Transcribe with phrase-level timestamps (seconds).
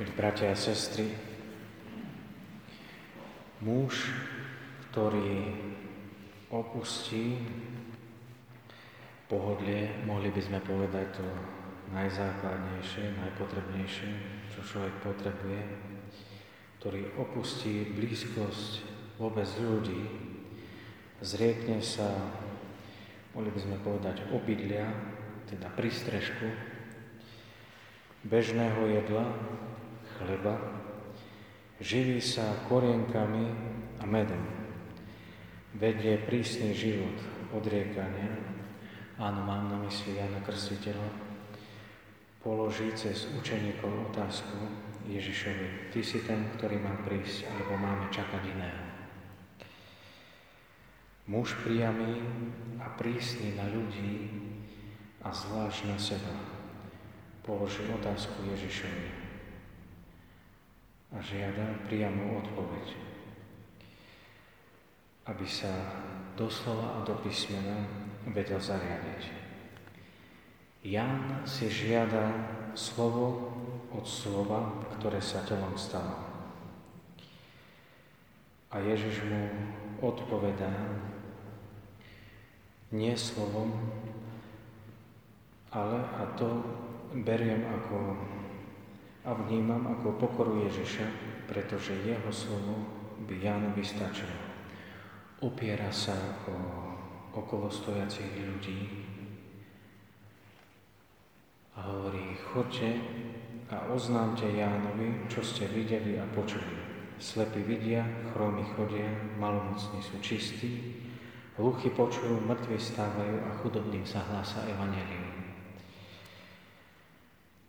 [0.00, 1.12] Milí bratia a sestry,
[3.60, 4.08] muž,
[4.88, 5.52] ktorý
[6.48, 7.36] opustí
[9.28, 11.26] pohodlie, mohli by sme povedať to
[11.92, 14.10] najzákladnejšie, najpotrebnejšie,
[14.48, 15.60] čo človek potrebuje,
[16.80, 18.80] ktorý opustí blízkosť
[19.20, 20.00] vôbec ľudí,
[21.20, 22.08] zriekne sa,
[23.36, 24.88] mohli by sme povedať, obydlia,
[25.44, 26.48] teda prístrežku,
[28.24, 29.28] bežného jedla,
[30.20, 30.52] chleba,
[31.80, 33.48] živí sa korienkami
[33.98, 34.44] a medom.
[35.72, 37.16] Vedie prísny život
[37.56, 38.36] odriekania,
[39.16, 41.08] áno, mám na mysli Jana Krstiteľa,
[42.44, 44.60] položí cez učeníkov otázku
[45.08, 48.84] Ježišovi, ty si ten, ktorý má prísť, alebo máme čakať iného.
[51.30, 52.18] Muž priamy
[52.82, 54.26] a prísny na ľudí
[55.22, 56.34] a zvlášť na seba
[57.46, 59.29] položí otázku Ježišovi
[61.10, 62.86] a žiada priamu odpoveď,
[65.26, 65.70] aby sa
[66.38, 67.82] doslova a do písmena
[68.30, 69.22] vedel zariadiť.
[70.86, 72.30] Ján si žiada
[72.72, 73.52] slovo
[73.90, 76.30] od slova, ktoré sa telom stalo.
[78.70, 79.50] A Ježiš mu
[79.98, 80.70] odpovedá
[82.94, 83.74] nie slovom,
[85.74, 86.62] ale a to
[87.12, 88.14] beriem ako
[89.24, 91.06] a vnímam ako pokoru Ježiša,
[91.44, 92.80] pretože jeho slovo
[93.28, 94.32] by Jánovi stačilo.
[95.44, 96.16] Opiera sa
[96.48, 96.56] o
[97.36, 98.80] okolo stojacich ľudí
[101.76, 102.90] a hovorí, chodte
[103.70, 106.90] a oznámte Jánovi, čo ste videli a počuli.
[107.20, 110.96] Slepí vidia, chromy chodia, malomocní sú čistí,
[111.60, 115.29] hluchy počujú, mŕtvi stávajú a chudobným sa hlása evanelium.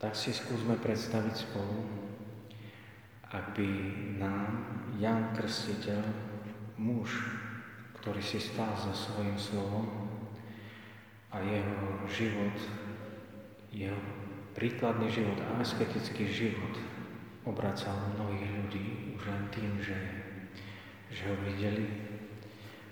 [0.00, 1.84] Tak si skúsme predstaviť spolu,
[3.28, 3.68] ak by
[4.16, 4.48] nám
[4.96, 6.00] Jan Krstiteľ,
[6.80, 7.20] muž,
[8.00, 10.08] ktorý si stál za svojim slovom
[11.28, 12.56] a jeho život,
[13.68, 14.00] jeho
[14.56, 16.80] príkladný život a asketický život
[17.44, 20.00] obracal mnohých ľudí už len tým, že,
[21.12, 21.84] že ho videli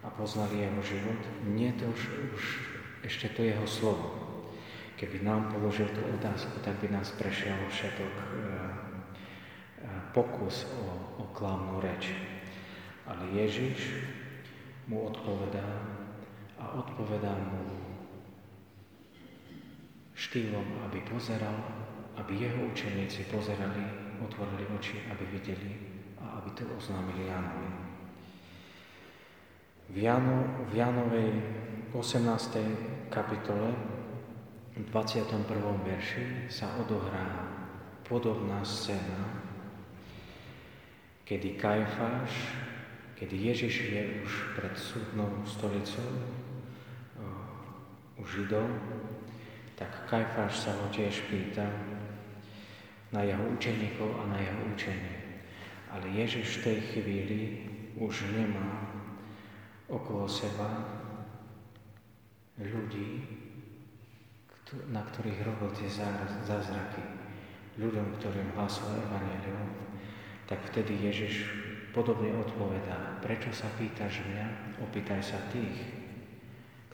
[0.00, 1.20] a poznali jeho život.
[1.52, 2.00] Nie to už,
[2.32, 2.42] už
[3.04, 4.33] ešte to jeho slovo,
[4.94, 8.38] Keby nám položil tú otázku, tak by nás prešiel všetok e, e,
[10.14, 10.86] pokus o,
[11.18, 12.14] o klamnú reč.
[13.04, 14.00] Ale Ježiš
[14.86, 15.66] mu odpovedá
[16.62, 17.84] a odpovedá mu
[20.14, 21.58] štýlom, aby pozeral,
[22.14, 23.82] aby jeho učeníci pozerali,
[24.22, 25.74] otvorili oči, aby videli
[26.22, 27.70] a aby to oznámili Jánovi.
[29.90, 31.30] V, Jano, v Janovej
[31.92, 33.12] 18.
[33.12, 33.93] kapitole
[34.74, 35.46] v 21.
[35.86, 37.46] verši sa odohrá
[38.02, 39.46] podobná scéna,
[41.22, 42.34] kedy Kajfáš,
[43.14, 46.10] kedy Ježiš je už pred súdnou stolicou
[48.18, 48.66] u Židov,
[49.78, 51.70] tak Kajfáš sa ho tiež pýta
[53.14, 55.16] na jeho učeníkov a na jeho učenie.
[55.94, 57.40] Ale Ježiš v tej chvíli
[57.94, 58.90] už nemá
[59.86, 60.66] okolo seba
[62.58, 63.22] ľudí,
[64.88, 65.90] na ktorých robil tie
[66.48, 67.04] zázraky
[67.76, 69.68] ľuďom, ktorým hlasoval Evangelium,
[70.48, 71.48] tak vtedy Ježiš
[71.92, 75.78] podobne odpovedá, prečo sa pýtaš mňa, opýtaj sa tých,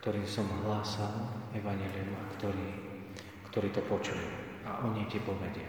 [0.00, 2.68] ktorým som hlásal Evangelium a ktorí,
[3.52, 4.28] ktorí to počujú
[4.64, 5.68] a oni ti povedia.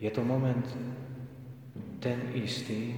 [0.00, 0.64] Je to moment
[2.00, 2.96] ten istý,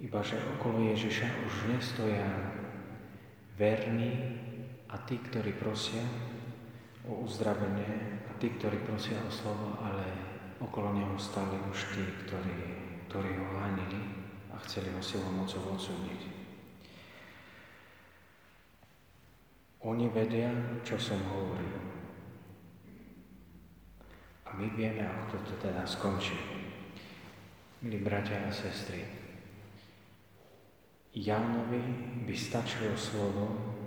[0.00, 2.30] iba že okolo Ježiša už nestoja
[3.60, 4.40] verní
[4.88, 6.04] a tí, ktorí prosia
[7.04, 10.04] o uzdravenie a tí, ktorí prosia o slovo, ale
[10.60, 12.56] okolo neho stáli už tí, ktorí,
[13.08, 14.00] ktorí ho hánili
[14.52, 16.20] a chceli ho silou mocou odsúdiť.
[19.86, 20.50] Oni vedia,
[20.82, 21.78] čo som hovoril.
[24.48, 26.34] A my vieme, ako to teda skončí.
[27.78, 29.06] Milí bratia a sestry,
[31.14, 31.78] Jánovi
[32.26, 33.77] by stačilo slovo,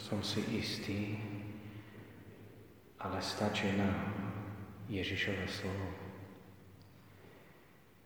[0.00, 1.20] som si istý,
[2.96, 4.16] ale stačí nám
[4.88, 5.88] Ježišové slovo.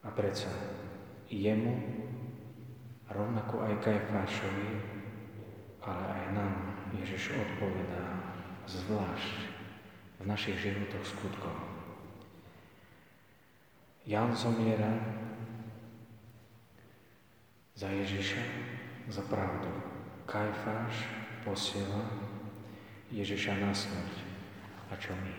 [0.03, 0.51] A predsa
[1.31, 1.79] jemu,
[3.09, 4.71] rovnako aj Kajfášovi,
[5.87, 6.55] ale aj nám
[6.99, 8.05] Ježiš odpovedá
[8.67, 9.37] zvlášť
[10.21, 11.57] v našich životoch skutkov.
[14.05, 14.93] Ján zomiera
[17.73, 18.43] za Ježiša,
[19.09, 19.73] za pravdu.
[20.29, 22.03] Kajfáš posiela
[23.13, 24.15] Ježiša na smrť.
[24.91, 25.35] A čo my?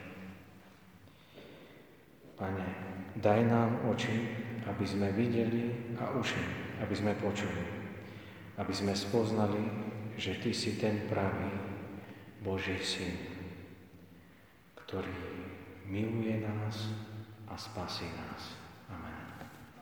[2.40, 2.68] Pane,
[3.20, 4.28] daj nám oči,
[4.68, 6.44] aby sme videli a uši,
[6.84, 7.64] aby sme počuli,
[8.60, 9.62] aby sme spoznali,
[10.16, 11.52] že Ty si ten pravý
[12.44, 13.16] Boží syn,
[14.86, 15.16] ktorý
[15.88, 16.92] miluje nás
[17.48, 18.65] a spasí nás.